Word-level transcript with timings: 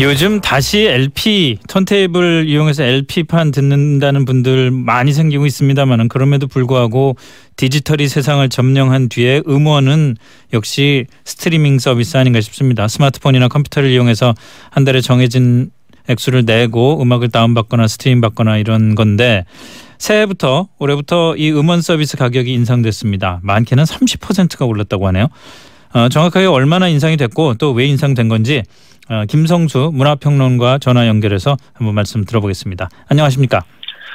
요즘 0.00 0.40
다시 0.40 0.86
LP 0.86 1.58
턴테이블 1.68 2.46
이용해서 2.48 2.84
LP판 2.84 3.50
듣는다는 3.50 4.24
분들 4.24 4.70
많이 4.70 5.12
생기고 5.12 5.44
있습니다만은 5.44 6.08
그럼에도 6.08 6.46
불구하고 6.46 7.16
디지털이 7.56 8.08
세상을 8.08 8.48
점령한 8.48 9.10
뒤에 9.10 9.42
음원은 9.46 10.16
역시 10.54 11.04
스트리밍 11.24 11.78
서비스 11.78 12.16
아닌가 12.16 12.40
싶습니다. 12.40 12.88
스마트폰이나 12.88 13.48
컴퓨터를 13.48 13.90
이용해서 13.90 14.34
한 14.70 14.84
달에 14.84 15.02
정해진 15.02 15.70
액수를 16.08 16.46
내고 16.46 17.02
음악을 17.02 17.28
다운받거나 17.28 17.86
stream 17.86 18.22
받거나 18.22 18.56
이런 18.56 18.94
건데 18.94 19.44
새해부터 19.98 20.68
올해부터 20.78 21.36
이 21.36 21.50
음원 21.52 21.82
서비스 21.82 22.16
가격이 22.16 22.50
인상됐습니다. 22.50 23.40
많게는 23.42 23.84
30%가 23.84 24.64
올랐다고 24.64 25.06
하네요. 25.08 25.26
어, 25.92 26.08
정확하게 26.08 26.46
얼마나 26.46 26.88
인상이 26.88 27.18
됐고 27.18 27.54
또 27.54 27.72
왜 27.72 27.86
인상된 27.86 28.28
건지 28.28 28.62
어, 28.62 28.99
김성수 29.28 29.90
문화평론가 29.92 30.78
전화 30.78 31.06
연결해서 31.08 31.56
한번 31.74 31.94
말씀 31.94 32.24
들어보겠습니다. 32.24 32.88
안녕하십니까? 33.08 33.60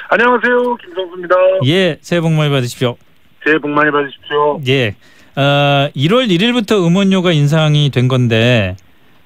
안녕하세요. 0.08 0.76
김성수입니다. 0.76 1.34
예, 1.66 1.98
새해 2.00 2.20
복 2.20 2.32
많이 2.32 2.50
받으십시오. 2.50 2.96
새해 3.44 3.58
복 3.58 3.70
많이 3.70 3.90
받으십시오. 3.90 4.60
예, 4.68 4.96
어, 5.36 5.90
1월 5.94 6.28
1일부터 6.28 6.86
음원료가 6.86 7.32
인상이 7.32 7.90
된 7.90 8.08
건데 8.08 8.76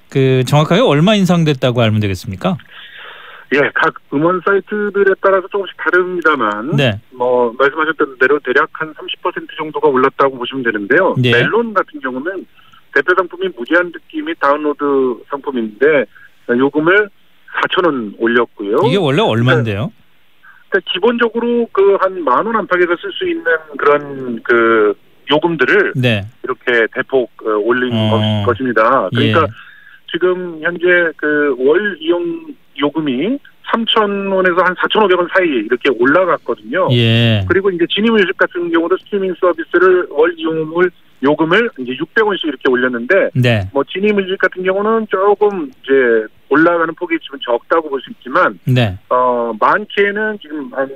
그 0.08 0.42
정확하게 0.44 0.80
얼마 0.80 1.14
인상됐다고 1.14 1.80
알면 1.80 2.00
되겠습니까? 2.00 2.56
예, 3.54 3.58
각 3.74 3.94
음원 4.12 4.40
사이트들에 4.44 5.14
따라서 5.20 5.46
조금씩 5.48 5.76
다릅니다만, 5.76 6.76
네. 6.76 7.00
뭐 7.10 7.52
말씀하셨던 7.58 8.18
대로 8.20 8.38
대략 8.44 8.68
한 8.72 8.94
30% 8.94 9.56
정도가 9.58 9.88
올랐다고 9.88 10.38
보시면 10.38 10.62
되는데요. 10.62 11.14
네. 11.18 11.32
멜론 11.32 11.74
같은 11.74 12.00
경우는 12.00 12.46
대표 12.94 13.14
상품이 13.16 13.48
무제한 13.56 13.92
듣기 13.92 14.22
및 14.22 14.38
다운로드 14.40 15.22
상품인데 15.30 16.04
요금을 16.48 17.08
4천 17.62 17.86
원 17.86 18.14
올렸고요. 18.18 18.76
이게 18.86 18.96
원래 18.96 19.20
얼마인데요? 19.22 19.92
그러니까 20.68 20.92
기본적으로 20.92 21.68
그 21.72 21.96
한 22.00 22.22
만 22.22 22.46
원 22.46 22.56
안팎에서 22.56 22.96
쓸 22.96 23.12
수 23.12 23.28
있는 23.28 23.44
그런 23.76 24.40
그 24.42 24.94
요금들을 25.30 25.92
네. 25.96 26.26
이렇게 26.44 26.86
대폭 26.94 27.30
어, 27.44 27.50
올린 27.58 27.92
어. 27.92 28.42
것- 28.44 28.52
것입니다. 28.52 29.08
그러니까 29.10 29.42
예. 29.42 29.46
지금 30.12 30.60
현재 30.62 30.86
그 31.16 31.54
월 31.58 31.96
이용 32.00 32.46
요금이 32.80 33.38
3,000원에서 33.72 34.64
한 34.64 34.74
4,500원 34.74 35.28
사이 35.34 35.46
이렇게 35.48 35.90
올라갔거든요. 35.98 36.88
예. 36.92 37.44
그리고 37.48 37.70
이제 37.70 37.84
지니 37.88 38.10
뮤직 38.10 38.36
같은 38.36 38.70
경우도 38.70 38.96
스트리밍 38.98 39.34
서비스를 39.40 40.06
월 40.10 40.34
이용을 40.36 40.90
요금을 41.22 41.70
이제 41.78 41.92
600원씩 41.92 42.44
이렇게 42.46 42.70
올렸는데 42.70 43.30
네. 43.34 43.68
뭐 43.72 43.84
지니 43.84 44.12
뮤직 44.12 44.38
같은 44.38 44.62
경우는 44.62 45.06
조금 45.10 45.70
이제 45.82 45.92
올라가는 46.48 46.92
폭이 46.94 47.18
좀 47.20 47.38
적다고 47.40 47.90
볼 47.90 48.00
수 48.00 48.10
있지만 48.12 48.58
네. 48.64 48.98
어 49.10 49.52
많게는 49.60 50.38
지금 50.40 50.72
한 50.72 50.88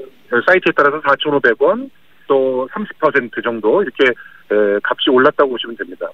사이트에 0.46 0.72
따라서 0.74 1.00
4,500원 1.02 1.90
또 2.26 2.66
30% 2.72 3.44
정도 3.44 3.82
이렇게 3.82 4.04
에, 4.50 4.78
값이 4.82 5.10
올랐다고 5.10 5.50
보시면 5.50 5.76
됩니다. 5.76 6.06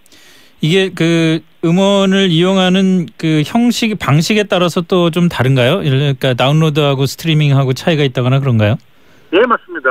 이게 0.60 0.90
그 0.94 1.40
음원을 1.64 2.28
이용하는 2.30 3.06
그 3.16 3.42
형식 3.44 3.98
방식에 3.98 4.44
따라서 4.44 4.80
또 4.82 5.10
좀 5.10 5.28
다른가요? 5.28 5.78
그러니까 5.78 6.34
다운로드하고 6.34 7.06
스트리밍하고 7.06 7.72
차이가 7.72 8.02
있다거나 8.04 8.40
그런가요? 8.40 8.76
예, 9.32 9.40
맞습니다. 9.40 9.90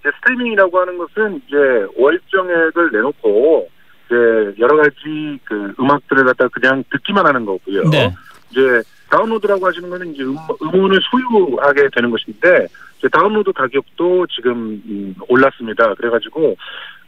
이제 0.00 0.10
스트리밍이라고 0.16 0.80
하는 0.80 0.98
것은 0.98 1.40
이제 1.46 1.56
월정액을 1.96 2.90
내놓고 2.92 3.68
이제 4.06 4.14
여러 4.60 4.76
가지 4.76 5.38
그 5.44 5.74
음악들을 5.80 6.24
갖다 6.24 6.48
그냥 6.48 6.82
듣기만 6.90 7.26
하는 7.26 7.44
거고요. 7.44 7.88
네. 7.90 8.12
이제 8.50 8.60
다운로드라고 9.10 9.66
하시는 9.66 9.88
거는 9.90 10.14
이제 10.14 10.22
음, 10.22 10.36
음원을 10.62 11.00
소유하게 11.10 11.88
되는 11.94 12.10
것인데 12.10 12.66
이제 12.98 13.08
다운로드 13.08 13.52
가격도 13.52 14.26
지금 14.28 14.82
음, 14.86 15.14
올랐습니다. 15.28 15.94
그래가지고 15.94 16.56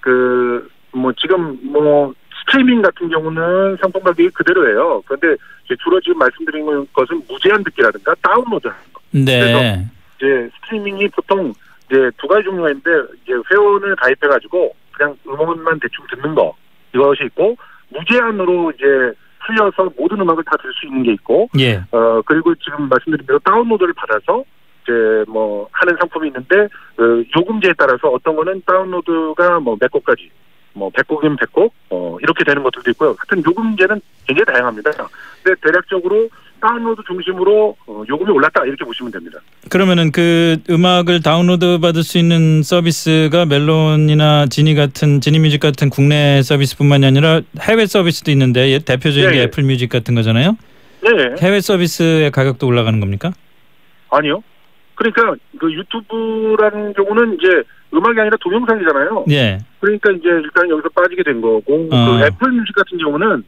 그 0.00 0.68
뭐 0.92 1.12
지금 1.20 1.58
뭐 1.62 2.12
스트리밍 2.48 2.82
같은 2.82 3.08
경우는 3.08 3.76
상품 3.80 4.02
가격이 4.02 4.30
그대로예요. 4.30 5.02
그런데 5.06 5.36
이제 5.64 5.76
주로 5.82 6.00
지금 6.00 6.18
말씀드린 6.18 6.64
것은 6.92 7.22
무제한 7.28 7.62
듣기라든가 7.64 8.14
다운로드 8.22 8.66
하는 8.68 8.82
거. 8.92 9.00
네. 9.60 9.86
이제 10.16 10.50
스트리밍이 10.62 11.08
보통 11.08 11.52
이제 11.90 12.10
두 12.18 12.26
가지 12.26 12.44
종류가 12.44 12.70
있는데 12.70 12.90
이제 13.22 13.32
회원을 13.52 13.96
가입해가지고 13.96 14.74
그냥 14.92 15.16
음원만 15.26 15.78
대충 15.80 16.04
듣는 16.10 16.34
거 16.34 16.54
이것이 16.94 17.24
있고 17.26 17.56
무제한으로 17.90 18.72
이제 18.72 18.84
풀려서 19.46 19.90
모든 19.96 20.20
음악을 20.20 20.44
다 20.44 20.56
들을 20.56 20.72
수 20.74 20.86
있는 20.86 21.02
게 21.04 21.12
있고 21.12 21.48
예. 21.58 21.80
어 21.92 22.20
그리고 22.26 22.54
지금 22.56 22.88
말씀드린 22.88 23.26
대로 23.26 23.38
다운로드를 23.38 23.94
받아서 23.94 24.44
이제 24.82 24.92
뭐 25.28 25.68
하는 25.72 25.96
상품이 25.98 26.28
있는데 26.28 26.60
어, 26.98 27.22
요금제에 27.36 27.72
따라서 27.78 28.08
어떤 28.08 28.36
거는 28.36 28.62
다운로드가 28.66 29.60
뭐 29.60 29.76
몇 29.80 29.90
곡까지 29.90 30.30
뭐 30.72 30.90
100곡이면 30.90 31.38
100곡 31.38 31.70
어 31.90 32.18
이렇게 32.22 32.44
되는 32.44 32.62
것들도 32.62 32.90
있고요. 32.92 33.16
하여튼 33.18 33.42
요금제는 33.44 34.00
굉장히 34.26 34.44
다양합니다. 34.46 34.90
근데 35.42 35.60
대략적으로 35.62 36.28
다운로드 36.60 37.02
중심으로 37.06 37.76
어, 37.86 38.02
요금이 38.08 38.30
올랐다 38.30 38.64
이렇게 38.64 38.84
보시면 38.84 39.12
됩니다. 39.12 39.38
그러면은 39.70 40.10
그 40.10 40.58
음악을 40.68 41.22
다운로드 41.22 41.78
받을 41.80 42.02
수 42.02 42.18
있는 42.18 42.62
서비스가 42.62 43.46
멜론이나 43.46 44.46
지니 44.46 44.74
같은 44.74 45.20
지니뮤직 45.20 45.60
같은 45.60 45.90
국내 45.90 46.42
서비스뿐만이 46.42 47.06
아니라 47.06 47.40
해외 47.60 47.86
서비스도 47.86 48.30
있는데 48.32 48.70
예, 48.70 48.78
대표적인 48.78 49.30
예, 49.30 49.32
게 49.32 49.38
예. 49.38 49.42
애플뮤직 49.44 49.88
같은 49.88 50.14
거잖아요. 50.14 50.56
네. 51.02 51.34
해외 51.40 51.60
서비스의 51.60 52.30
가격도 52.30 52.66
올라가는 52.66 52.98
겁니까? 52.98 53.32
아니요. 54.10 54.42
그러니까 54.96 55.36
그 55.58 55.72
유튜브라는 55.72 56.92
경우는 56.94 57.38
이제 57.38 57.62
음악이 57.92 58.20
아니라 58.20 58.36
동영상이잖아요. 58.40 59.24
예. 59.30 59.58
그러니까 59.80 60.10
이제 60.12 60.28
일단 60.28 60.68
여기서 60.68 60.88
빠지게 60.90 61.22
된 61.22 61.40
거고 61.40 61.88
어. 61.90 62.18
그 62.18 62.24
애플 62.24 62.52
뮤직 62.52 62.74
같은 62.74 62.98
경우는 62.98 63.44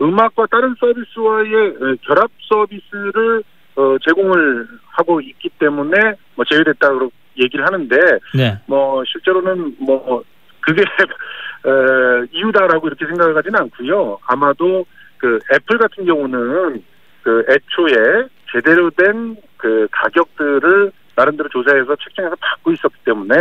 음악과 0.00 0.46
다른 0.50 0.74
서비스와의 0.78 1.52
에, 1.52 1.96
결합 2.02 2.30
서비스를 2.48 3.42
어, 3.76 3.96
제공을 4.06 4.66
하고 4.90 5.20
있기 5.20 5.50
때문에 5.58 6.14
뭐 6.34 6.44
제외됐다 6.44 6.88
고 6.90 7.10
얘기를 7.38 7.64
하는데 7.64 7.96
네. 8.34 8.58
뭐 8.66 9.04
실제로는 9.04 9.76
뭐 9.78 10.22
그게 10.60 10.82
에, 11.66 12.26
이유다라고 12.32 12.88
이렇게 12.88 13.06
생각하지는 13.06 13.60
않고요. 13.60 14.18
아마도 14.26 14.84
그 15.18 15.38
애플 15.54 15.78
같은 15.78 16.04
경우는 16.04 16.82
그 17.22 17.44
애초에 17.48 18.28
제대로 18.52 18.90
된 18.90 19.36
그 19.56 19.88
가격들을 19.90 20.92
나름대로 21.16 21.48
조사해서 21.48 21.96
책정해서 22.04 22.36
받고 22.40 22.72
있었기 22.72 22.94
때문에 23.04 23.34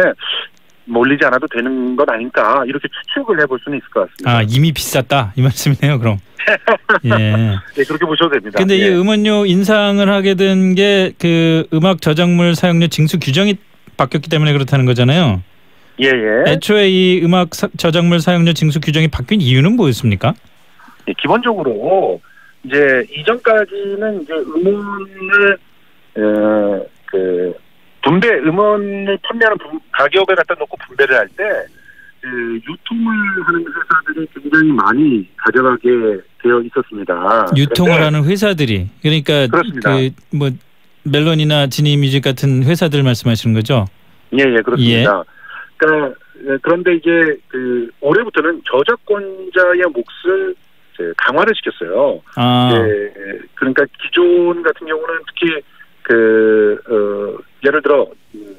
뭐 0.85 1.01
올리지 1.01 1.25
않아도 1.25 1.47
되는 1.47 1.95
것 1.95 2.09
아닌가 2.09 2.63
이렇게 2.67 2.87
추측을 2.87 3.41
해볼 3.41 3.59
수는 3.63 3.77
있을 3.79 3.89
것 3.89 4.01
같습니다. 4.09 4.31
아 4.37 4.41
이미 4.47 4.71
비쌌다 4.71 5.33
이 5.35 5.41
말씀이네요. 5.41 5.99
그럼. 5.99 6.17
예. 7.05 7.55
예, 7.77 7.83
그렇게 7.83 8.05
보셔도 8.05 8.29
됩니다. 8.31 8.57
근데 8.59 8.77
이 8.77 8.81
예. 8.83 8.89
음원료 8.89 9.45
인상을 9.47 10.07
하게 10.09 10.35
된 10.35 10.75
게 10.75 11.11
그 11.19 11.65
음악 11.73 12.01
저작물 12.01 12.53
사용료 12.55 12.87
징수 12.87 13.19
규정이 13.19 13.55
바뀌었기 13.97 14.29
때문에 14.29 14.53
그렇다는 14.53 14.85
거잖아요. 14.85 15.41
예, 16.01 16.07
예. 16.07 16.51
애초에 16.51 16.87
이 16.89 17.21
음악 17.23 17.55
사- 17.55 17.69
저작물 17.77 18.19
사용료 18.19 18.53
징수 18.53 18.79
규정이 18.79 19.07
바뀐 19.07 19.41
이유는 19.41 19.75
뭐였습니까? 19.75 20.33
예, 21.07 21.13
기본적으로 21.17 22.21
이제 22.63 23.03
이전까지는 23.11 24.21
이제 24.21 24.33
음원을 24.33 25.57
어, 26.17 26.85
그 27.07 27.53
분배 28.05 28.29
음원을 28.29 29.17
판매하는 29.23 29.57
분- 29.57 29.79
가격을 29.91 30.35
갖다 30.35 30.53
놓고 30.59 30.77
분배를 30.87 31.17
할때그 31.17 32.59
유통을 32.69 33.13
하는 33.45 33.65
회사들이 33.65 34.27
굉장히 34.33 34.71
많이 34.71 35.27
가져가게 35.37 35.89
되어 36.41 36.61
있었습니다. 36.61 37.47
유통을 37.57 38.01
하는 38.01 38.23
회사들이 38.23 38.89
그러니까 39.01 39.47
그렇습니다. 39.47 39.89
그뭐 40.31 40.51
멜론이나 41.03 41.67
지니뮤직 41.67 42.21
같은 42.23 42.63
회사들 42.63 43.01
말씀하시는 43.03 43.55
거죠? 43.55 43.85
예, 44.33 44.43
예, 44.43 44.61
그렇습니다. 44.61 45.23
그러니까 45.77 46.15
예, 46.47 46.57
그런데 46.61 46.95
이제 46.95 47.09
그 47.47 47.89
올해부터는 48.01 48.61
저작권자의 48.71 49.81
몫을 49.93 50.55
강화를 51.17 51.53
시켰어요. 51.55 52.21
아, 52.35 52.71
예, 52.73 53.39
그러니까 53.55 53.83
기존 54.01 54.61
같은 54.61 54.85
경우는 54.87 55.15
특히 55.27 55.61
그 56.05 56.77
어, 56.87 57.41
예를 57.65 57.81
들어 57.81 58.07
음, 58.35 58.55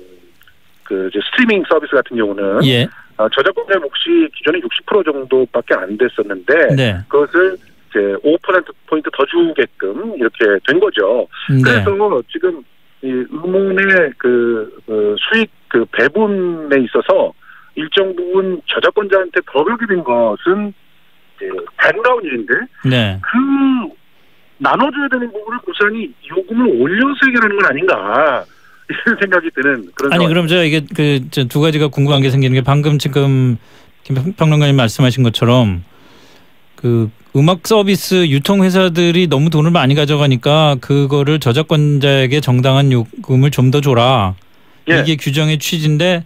그 0.83 1.09
이제 1.09 1.21
스트리밍 1.31 1.65
서비스 1.69 1.93
같은 1.93 2.17
경우는 2.17 2.65
예, 2.65 2.89
아, 3.17 3.29
저작권자 3.33 3.79
몫이 3.79 4.29
기존에 4.35 4.59
60% 4.61 5.05
정도밖에 5.05 5.75
안 5.75 5.97
됐었는데 5.97 6.75
네, 6.75 6.99
그것을 7.09 7.57
이제 7.91 8.01
5% 8.01 8.75
포인트 8.87 9.09
더 9.13 9.25
주게끔 9.27 10.17
이렇게 10.17 10.45
된 10.67 10.81
거죠. 10.81 11.29
네, 11.49 11.63
그래서 11.63 12.23
지금 12.33 12.63
이 13.03 13.09
음원의 13.09 14.13
그 14.19 14.79
어, 14.89 15.15
수익 15.19 15.49
그 15.69 15.85
배분에 15.93 16.81
있어서 16.83 17.33
일정 17.77 18.15
부분 18.17 18.61
저작권자한테 18.67 19.41
더 19.47 19.63
걸게 19.63 19.87
된 19.87 20.03
것은 20.03 20.75
이제 21.37 21.49
반가운 21.77 22.25
일인데 22.25 22.55
네, 22.85 23.21
그 23.23 23.96
나눠줘야 24.59 25.09
되는 25.13 25.31
부분을 25.33 25.59
고스란히 25.61 26.11
요금을 26.31 26.67
올려서 26.81 27.19
해결하는 27.27 27.57
건 27.57 27.67
아닌가 27.71 28.45
이런 28.89 29.19
생각이 29.21 29.51
드는 29.55 29.89
그런 29.95 30.13
아니 30.13 30.27
그럼 30.27 30.47
저 30.47 30.65
이게 30.65 30.81
그 30.95 31.21
두 31.49 31.61
가지가 31.61 31.89
궁금한 31.89 32.23
게 32.23 32.31
생기는 32.31 32.55
게 32.55 32.63
방금 32.63 32.99
지금 32.99 33.59
김 34.05 34.17
평론가님 34.35 34.77
말씀하신 34.77 35.23
것처럼 35.25 35.83
그 36.77 37.11
음악 37.35 37.67
서비스 37.67 38.29
유통 38.29 38.63
회사들이 38.65 39.27
너무 39.27 39.51
돈을 39.51 39.71
많이 39.71 39.95
가져가니까 39.95 40.77
그거를 40.81 41.39
저작권자에게 41.41 42.41
정당한 42.41 42.93
요금을 42.93 43.51
좀 43.51 43.71
더 43.71 43.81
줘라. 43.81 44.35
예. 44.89 45.01
이게 45.01 45.17
규정의 45.17 45.59
취지인데 45.59 46.23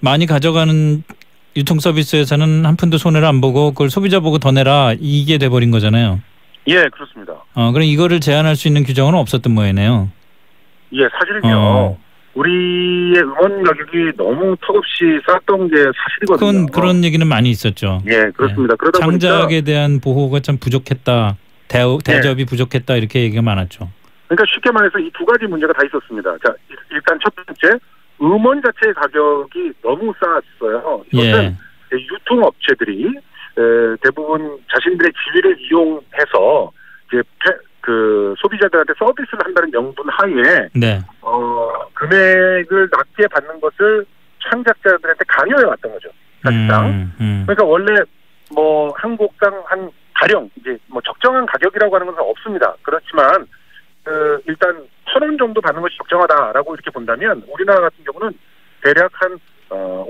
많이 0.00 0.26
가져가는 0.26 1.04
유통 1.56 1.78
서비스 1.78 2.16
회사는 2.16 2.66
한 2.66 2.76
푼도 2.76 2.98
손해를 2.98 3.26
안 3.28 3.40
보고 3.40 3.70
그걸 3.70 3.88
소비자 3.88 4.18
보고 4.20 4.38
더 4.38 4.50
내라 4.50 4.94
이게 5.00 5.38
돼 5.38 5.48
버린 5.48 5.70
거잖아요. 5.70 6.20
예, 6.68 6.88
그렇습니다. 6.88 7.32
어, 7.54 7.72
그럼 7.72 7.84
이거를 7.84 8.20
제한할 8.20 8.56
수 8.56 8.68
있는 8.68 8.84
규정은 8.84 9.14
없었던 9.14 9.52
모양이네요. 9.52 10.10
예, 10.94 11.08
사실은요. 11.18 11.54
어. 11.56 11.98
우리의 12.34 13.20
음원 13.22 13.62
가격이 13.62 14.12
너무 14.16 14.56
턱없이 14.62 15.20
쌌던 15.26 15.68
게 15.68 15.76
사실이거든요. 15.76 16.36
그건 16.38 16.66
그런 16.66 17.04
얘기는 17.04 17.26
많이 17.26 17.50
있었죠. 17.50 18.00
예, 18.06 18.30
그렇습니다. 18.34 18.72
예. 18.72 18.76
그러다 18.78 19.00
창작에 19.00 19.46
보니까 19.48 19.64
대한 19.64 20.00
보호가 20.00 20.40
참 20.40 20.56
부족했다. 20.56 21.36
대, 21.68 21.78
대접이 22.04 22.40
예. 22.42 22.44
부족했다 22.46 22.96
이렇게 22.96 23.20
얘기가 23.22 23.42
많았죠. 23.42 23.90
그러니까 24.28 24.44
쉽게 24.54 24.70
말해서 24.70 24.98
이 24.98 25.10
두 25.12 25.26
가지 25.26 25.44
문제가 25.46 25.72
다 25.74 25.80
있었습니다. 25.84 26.30
자, 26.44 26.54
일단 26.90 27.18
첫 27.22 27.34
번째 27.34 27.78
음원 28.22 28.62
자체의 28.62 28.94
가격이 28.94 29.72
너무 29.82 30.14
싸졌어요. 30.18 31.04
이것은 31.12 31.56
예. 31.92 31.96
유통업체들이 31.96 33.10
대부분 34.02 34.58
자신들의 34.72 35.12
지위를 35.12 35.56
이용해서 35.60 36.72
이제 37.08 37.22
그 37.80 38.34
소비자들한테 38.38 38.92
서비스를 38.98 39.44
한다는 39.44 39.70
명분 39.70 40.08
하에 40.08 40.68
네. 40.74 41.00
어 41.20 41.72
금액을 41.94 42.88
낮게 42.90 43.26
받는 43.28 43.60
것을 43.60 44.06
창작자들한테 44.48 45.24
강요해 45.26 45.64
왔던 45.64 45.92
거죠 45.92 46.08
사실상 46.42 46.86
음, 46.86 47.12
음. 47.20 47.42
그러니까 47.46 47.64
원래 47.64 48.00
뭐 48.54 48.92
한 48.96 49.16
곡당 49.16 49.62
한 49.66 49.90
가령 50.14 50.48
이제 50.56 50.78
뭐 50.86 51.00
적정한 51.02 51.44
가격이라고 51.46 51.94
하는 51.94 52.06
것은 52.06 52.20
없습니다 52.20 52.74
그렇지만 52.82 53.46
그 54.04 54.40
일단 54.46 54.86
천 55.12 55.22
원 55.22 55.36
정도 55.36 55.60
받는 55.60 55.82
것이 55.82 55.96
적정하다라고 55.98 56.74
이렇게 56.74 56.90
본다면 56.90 57.42
우리나라 57.48 57.80
같은 57.80 58.04
경우는 58.04 58.32
대략 58.82 59.10
한 59.14 59.32
어, 59.34 59.38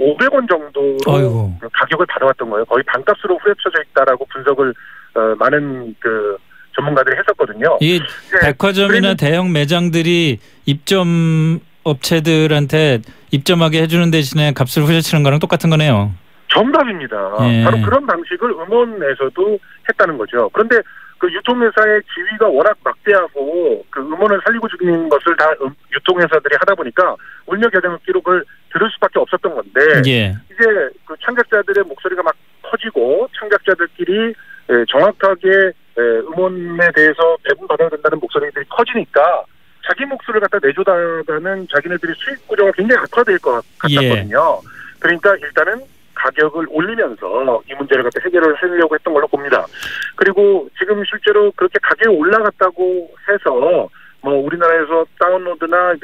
500원 0.02 0.48
정도로 0.48 0.96
어이구. 1.06 1.52
가격을 1.72 2.06
받아왔던 2.06 2.50
거예요. 2.50 2.64
거의 2.64 2.82
반값으로 2.84 3.38
후려쳐져 3.38 3.82
있다라고 3.90 4.26
분석을 4.26 4.74
어, 5.14 5.20
많은 5.38 5.94
그 6.00 6.36
전문가들이 6.74 7.16
했었거든요. 7.18 7.78
이 7.80 8.00
백화점이나 8.40 9.14
대형 9.14 9.52
매장들이 9.52 10.38
입점 10.66 11.60
업체들한테 11.84 13.00
입점하게 13.30 13.82
해주는 13.82 14.10
대신에 14.10 14.52
값을 14.52 14.84
후려치는 14.84 15.22
거랑 15.22 15.38
똑같은 15.38 15.70
거네요. 15.70 16.12
정답입니다. 16.48 17.16
예. 17.48 17.64
바로 17.64 17.80
그런 17.82 18.06
방식을 18.06 18.50
음원에서도 18.50 19.58
했다는 19.88 20.18
거죠. 20.18 20.50
그런데 20.52 20.76
그 21.22 21.32
유통회사의 21.32 22.02
지위가 22.12 22.48
워낙 22.48 22.76
막대하고 22.82 23.86
그 23.90 24.00
음원을 24.00 24.40
살리고 24.44 24.66
죽이는 24.66 25.08
것을 25.08 25.36
다 25.36 25.48
음, 25.62 25.72
유통회사들이 25.92 26.56
하다 26.58 26.74
보니까 26.74 27.14
울며 27.46 27.68
겨자 27.68 27.96
기록을 28.04 28.44
들을 28.72 28.90
수밖에 28.90 29.20
없었던 29.20 29.54
건데 29.54 29.80
예. 30.08 30.34
이제 30.52 30.90
그 31.04 31.14
창작자들의 31.22 31.84
목소리가 31.84 32.24
막 32.24 32.34
커지고 32.62 33.28
창작자들끼리 33.38 34.34
정확하게 34.88 35.70
음원에 35.96 36.90
대해서 36.92 37.36
배분받아야 37.44 37.88
된다는 37.90 38.18
목소리들이 38.18 38.64
커지니까 38.68 39.44
자기 39.86 40.04
목소리를 40.04 40.40
갖다 40.40 40.58
내줘다가는 40.60 41.68
자기네들이 41.72 42.14
수익 42.16 42.48
구조가 42.48 42.72
굉장히 42.72 43.00
악화될 43.02 43.38
것 43.38 43.62
같았거든요. 43.78 44.60
예. 44.60 44.98
그러니까 44.98 45.36
일단은 45.36 45.82
가격을 46.22 46.66
올리면서 46.70 47.62
이 47.68 47.74
문제를 47.74 48.04
갖다 48.04 48.20
해결을 48.24 48.54
하려고 48.54 48.94
했던 48.94 49.12
걸로 49.12 49.26
봅니다. 49.26 49.66
그리고 50.16 50.68
지금 50.78 51.02
실제로 51.04 51.50
그렇게 51.52 51.78
가격이 51.82 52.16
올라갔다고 52.16 53.10
해서 53.28 53.88
뭐 54.20 54.34
우리나라에서 54.34 55.04
다운로드나 55.18 55.94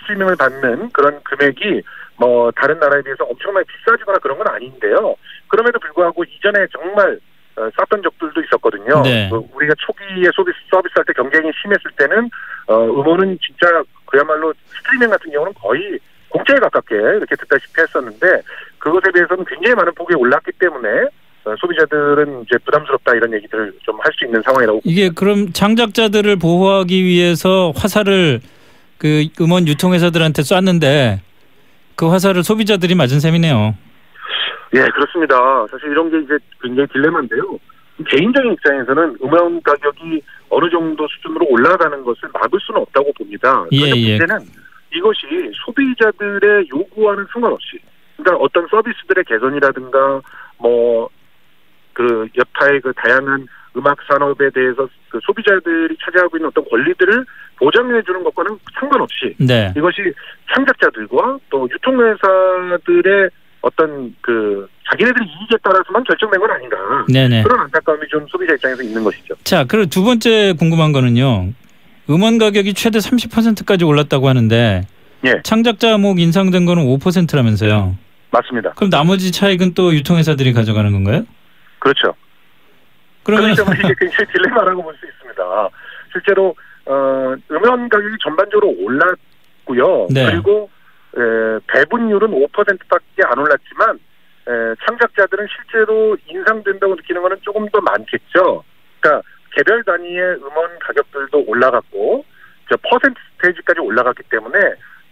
스트리밍을 0.00 0.36
받는 0.36 0.90
그런 0.90 1.22
금액이 1.24 1.82
뭐 2.18 2.50
다른 2.52 2.78
나라에 2.78 3.02
비해서 3.02 3.24
엄청나게 3.24 3.66
비싸지거나 3.66 4.18
그런 4.18 4.38
건 4.38 4.48
아닌데요. 4.48 5.16
그럼에도 5.48 5.78
불구하고 5.78 6.24
이전에 6.24 6.66
정말 6.72 7.18
어, 7.56 7.68
쌌던 7.74 8.02
적들도 8.02 8.42
있었거든요. 8.42 9.02
네. 9.02 9.28
그 9.30 9.40
우리가 9.54 9.74
초기에 9.78 10.30
서비스 10.34 10.58
서비스할 10.70 11.04
때 11.06 11.12
경쟁이 11.14 11.50
심했을 11.62 11.90
때는 11.96 12.28
어, 12.66 12.84
음원은 12.84 13.38
진짜 13.40 13.82
그야말로 14.04 14.52
스트리밍 14.68 15.08
같은 15.08 15.32
경우는 15.32 15.54
거의 15.54 15.98
공짜에 16.28 16.58
가깝게 16.58 16.94
이렇게 16.94 17.34
듣다시피 17.36 17.80
했었는데 17.80 18.42
그것에 18.86 19.10
대해서는 19.12 19.44
굉장히 19.46 19.74
많은 19.74 19.92
폭이 19.96 20.14
올랐기 20.14 20.52
때문에 20.60 20.88
어, 21.44 21.54
소비자들은 21.58 22.42
이제 22.42 22.56
부담스럽다 22.64 23.14
이런 23.14 23.32
얘기들을 23.34 23.72
좀 23.84 23.98
할 23.98 24.12
수 24.16 24.24
있는 24.24 24.40
상황이라고 24.42 24.80
이게 24.84 25.10
그럼 25.10 25.50
창작자들을 25.52 26.36
보호하기 26.36 27.02
위해서 27.04 27.72
화살을 27.74 28.40
그 28.98 29.24
음원 29.40 29.66
유통회사들한테 29.66 30.42
쐈는데 30.42 31.20
그 31.96 32.08
화살을 32.08 32.44
소비자들이 32.44 32.94
맞은 32.94 33.18
셈이네요. 33.18 33.74
예, 34.74 34.80
그렇습니다. 34.94 35.36
사실 35.68 35.90
이런 35.90 36.08
게 36.10 36.20
이제 36.20 36.38
굉장히 36.62 36.86
딜레마인데요. 36.92 37.58
개인적인 38.08 38.52
입장에서는 38.52 39.16
음원 39.24 39.60
가격이 39.62 40.22
어느 40.50 40.70
정도 40.70 41.08
수준으로 41.08 41.46
올라가는 41.48 42.04
것을 42.04 42.28
막을 42.32 42.60
수는 42.60 42.82
없다고 42.82 43.12
봅니다. 43.14 43.64
예, 43.72 43.78
그런데 43.80 44.00
예. 44.00 44.18
문제는 44.18 44.38
이것이 44.94 45.26
소비자들의 45.64 46.68
요구와는 46.72 47.26
상관없이, 47.32 47.78
그러니까 48.16 48.36
어떤 48.44 48.66
서비스들의 48.68 49.24
개선이라든가 49.24 50.22
뭐 50.58 51.08
그 51.96 52.28
여타의 52.36 52.82
그 52.82 52.92
다양한 52.94 53.48
음악 53.74 53.96
산업에 54.06 54.50
대해서 54.50 54.86
그 55.08 55.18
소비자들이 55.22 55.96
차지하고 56.04 56.36
있는 56.36 56.48
어떤 56.48 56.62
권리들을 56.68 57.24
보장해 57.58 58.02
주는 58.02 58.22
것과는 58.22 58.58
상관없이 58.78 59.34
네. 59.38 59.72
이것이 59.74 60.12
창작자들과 60.54 61.38
또 61.48 61.66
유통회사들의 61.72 63.30
어떤 63.62 64.14
그 64.20 64.68
자기네들의 64.90 65.26
이익에 65.26 65.56
따라서만 65.62 66.04
결정된 66.04 66.38
건 66.38 66.50
아닌가 66.50 66.76
네네. 67.10 67.44
그런 67.44 67.60
안타까움이 67.60 68.06
좀 68.08 68.26
소비자 68.28 68.52
입장에서 68.52 68.82
있는 68.82 69.02
것이죠. 69.02 69.34
자, 69.44 69.64
그리고 69.64 69.86
두 69.86 70.04
번째 70.04 70.52
궁금한 70.58 70.92
거는요. 70.92 71.48
음원 72.10 72.36
가격이 72.36 72.74
최대 72.74 72.98
30%까지 72.98 73.86
올랐다고 73.86 74.28
하는데 74.28 74.82
예. 75.24 75.40
창작자 75.42 75.96
목 75.96 76.20
인상된 76.20 76.66
거는 76.66 76.84
5%라면서요. 76.84 77.96
맞습니다. 78.30 78.72
그럼 78.74 78.90
나머지 78.90 79.32
차익은 79.32 79.74
또 79.74 79.94
유통회사들이 79.94 80.52
가져가는 80.52 80.90
건가요? 80.92 81.24
그렇죠. 81.78 82.14
그러면 83.22 83.54
때문에 83.54 83.76
이게 83.84 83.94
굉장히 83.98 84.32
딜레마라고 84.32 84.82
볼 84.82 84.94
수 84.96 85.06
있습니다. 85.06 85.68
실제로 86.12 86.54
어, 86.86 87.34
음원 87.50 87.88
가격이 87.88 88.16
전반적으로 88.22 88.74
올랐고요. 88.78 90.06
네. 90.10 90.26
그리고 90.30 90.70
에, 91.16 91.58
배분율은 91.66 92.28
5%밖에 92.30 93.22
안 93.24 93.38
올랐지만 93.38 93.96
에, 94.48 94.74
창작자들은 94.86 95.46
실제로 95.54 96.16
인상된다고 96.28 96.94
느끼는 96.94 97.22
거는 97.22 97.38
조금 97.42 97.68
더 97.70 97.80
많겠죠. 97.80 98.62
그러니까 99.00 99.28
개별 99.54 99.82
단위의 99.84 100.36
음원 100.36 100.78
가격들도 100.80 101.44
올라갔고 101.46 102.24
저 102.70 102.76
퍼센테이지까지 102.82 103.80
올라갔기 103.80 104.22
때문에 104.30 104.58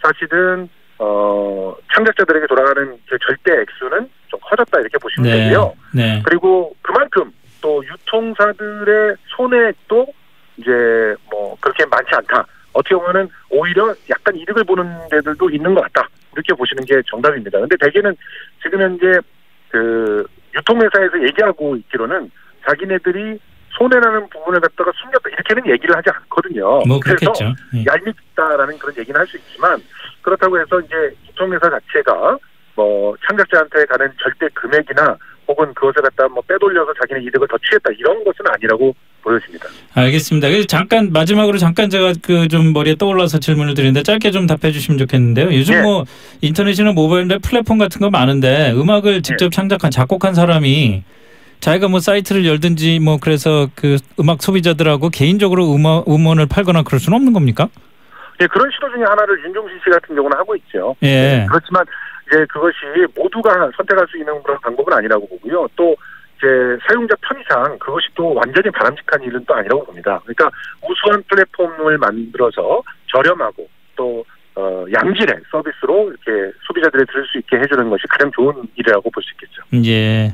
사실은 0.03 0.69
어, 0.99 1.75
창작자들에게 1.95 2.47
돌아가는 2.47 2.97
그 3.09 3.19
절대 3.27 3.61
액수는 3.61 4.09
좀 4.29 4.41
커졌다 4.41 4.81
이렇게 4.81 4.99
보시면 4.99 5.31
네. 5.31 5.49
되고요. 5.49 5.75
네. 5.93 6.23
그리고 6.25 6.75
그만큼 6.83 7.33
또 7.61 7.83
유통사들의 7.85 9.17
손해도 9.37 10.07
이제 10.59 10.71
뭐 11.31 11.57
그렇게 11.61 11.85
많지 11.87 12.11
않다. 12.15 12.47
어떻게 12.73 12.95
보면은 12.95 13.29
오히려 13.51 13.95
약간 14.11 14.37
이득을 14.37 14.65
보는 14.65 15.09
데들도 15.11 15.51
있는 15.51 15.75
것 15.75 15.81
같다. 15.83 16.09
이렇게 16.33 16.53
보시는 16.55 16.85
게 16.85 17.01
정답입니다. 17.09 17.59
근데 17.61 17.77
대개는 17.81 18.17
지금 18.63 18.81
현재 18.83 19.21
그 19.69 20.27
유통회사에서 20.55 21.23
얘기하고 21.25 21.77
있기로는 21.77 22.31
자기네들이 22.67 23.39
손해나는 23.71 24.29
부분을 24.29 24.61
갖다가 24.61 24.93
숨겼다 24.95 25.29
이렇게는 25.31 25.67
얘기를 25.73 25.97
하지 25.97 26.11
않거든요. 26.11 26.81
뭐 26.87 27.01
그래서 27.01 27.33
예. 27.75 27.85
얄밉다라는 27.85 28.79
그런 28.79 28.97
얘기는 28.97 29.19
할 29.19 29.27
수 29.27 29.37
있지만 29.37 29.81
그렇다고 30.25 30.59
해서 30.59 30.81
이제 30.81 30.95
유통회사 31.29 31.69
자체가 31.71 32.39
뭐 32.75 33.15
창작자한테 33.29 33.85
가는 33.87 34.11
절대 34.21 34.49
금액이나 34.55 35.17
혹은 35.47 35.73
그것을 35.75 36.03
갖다 36.03 36.27
뭐 36.29 36.43
빼돌려서 36.49 36.93
자기네 37.01 37.21
이득을 37.27 37.47
더 37.47 37.57
취했다 37.59 37.91
이런 37.99 38.25
것은 38.25 38.39
아니라고 38.49 38.95
보여집니다. 39.23 39.69
알겠습니다. 39.95 40.49
그래서 40.49 40.67
잠깐 40.67 41.13
마지막으로 41.13 41.59
잠깐 41.59 41.91
제가 41.91 42.15
그 42.23 42.49
좀 42.49 42.73
머리에 42.73 42.95
떠올라서 42.95 43.39
질문을 43.39 43.75
드리는데 43.75 44.03
짧게 44.03 44.31
좀 44.31 44.47
답해 44.47 44.73
주시면 44.73 44.99
좋겠는데요. 44.99 45.55
요즘 45.55 45.75
네. 45.75 45.83
뭐 45.83 46.05
인터넷이나 46.41 46.93
모바일 46.93 47.29
플랫폼 47.43 47.79
같은 47.79 48.01
거 48.01 48.11
많은데 48.11 48.73
음악을 48.73 49.23
직접 49.23 49.47
네. 49.47 49.51
창작한 49.51 49.91
작곡한 49.91 50.35
사람이 50.35 51.05
자기가 51.61 51.89
뭐 51.89 52.01
사이트를 52.01 52.47
열든지 52.47 52.99
뭐 53.01 53.19
그래서 53.21 53.69
그 53.75 53.97
음악 54.19 54.43
소비자들하고 54.43 55.11
개인적으로 55.11 55.75
음원, 55.75 56.05
음원을 56.09 56.47
팔거나 56.47 56.83
그럴 56.83 57.01
수는 57.01 57.17
없는 57.17 57.33
겁니까? 57.33 57.69
예, 58.41 58.47
그런 58.47 58.71
시도 58.71 58.91
중에 58.91 59.05
하나를 59.05 59.45
윤종신 59.45 59.79
씨 59.85 59.91
같은 59.91 60.15
경우는 60.15 60.37
하고 60.37 60.57
있죠. 60.57 60.97
예. 61.03 61.47
그렇지만 61.49 61.85
이제 62.27 62.45
그것이 62.47 62.77
모두가 63.15 63.71
선택할 63.77 64.07
수 64.09 64.19
있는 64.19 64.43
그런 64.43 64.59
방법은 64.61 64.93
아니라고 64.93 65.29
보고요. 65.29 65.69
또 65.77 65.95
이제 66.39 66.47
사용자 66.89 67.15
편의상 67.23 67.79
그것이 67.79 68.09
또 68.15 68.35
완전히 68.35 68.71
바람직한 68.71 69.23
일은 69.23 69.45
또 69.47 69.55
아니라고 69.55 69.85
봅니다. 69.85 70.21
그러니까 70.25 70.51
우수한 70.83 71.23
플랫폼을 71.29 71.99
만들어서 71.99 72.83
저렴하고 73.13 73.69
또 73.97 74.25
어, 74.57 74.85
양질의 74.93 75.37
서비스로 75.51 76.11
이렇게 76.11 76.53
소비자들이 76.67 77.05
들을 77.07 77.27
수 77.27 77.39
있게 77.39 77.57
해주는 77.59 77.91
것이 77.91 78.05
가장 78.09 78.31
좋은 78.33 78.55
일이라고 78.77 79.11
볼 79.11 79.23
수 79.23 79.31
있겠죠. 79.33 79.63
예. 79.89 80.33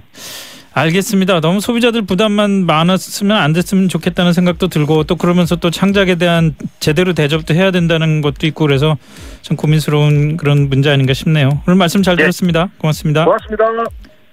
알겠습니다. 0.72 1.40
너무 1.40 1.60
소비자들 1.60 2.02
부담만 2.02 2.66
많았으면 2.66 3.36
안 3.36 3.52
됐으면 3.52 3.88
좋겠다는 3.88 4.32
생각도 4.32 4.68
들고 4.68 5.04
또 5.04 5.16
그러면서 5.16 5.56
또 5.56 5.70
창작에 5.70 6.14
대한 6.14 6.54
제대로 6.78 7.12
대접도 7.12 7.54
해야 7.54 7.70
된다는 7.70 8.20
것도 8.20 8.46
있고 8.46 8.66
그래서 8.66 8.96
좀 9.42 9.56
고민스러운 9.56 10.36
그런 10.36 10.68
문제 10.68 10.90
아닌가 10.90 11.12
싶네요. 11.12 11.62
오늘 11.66 11.76
말씀 11.76 12.02
잘 12.02 12.14
예. 12.14 12.22
들었습니다. 12.22 12.70
고맙습니다. 12.78 13.24
고맙습니다. 13.24 13.64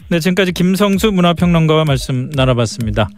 네, 0.10 0.20
지금까지 0.20 0.54
김성수 0.54 1.12
문화평론가와 1.12 1.84
말씀 1.86 2.30
나눠봤습니다. 2.34 3.10